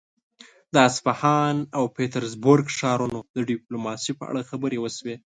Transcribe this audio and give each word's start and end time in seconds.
د 0.73 0.75
اصفهان 0.89 1.55
او 1.77 1.83
پيترزبورګ 1.95 2.65
ښارونو 2.77 3.19
د 3.35 3.37
ډيپلوماسي 3.49 4.11
په 4.19 4.23
اړه 4.29 4.41
خبرې 4.49 4.77
وشوې. 4.79 5.15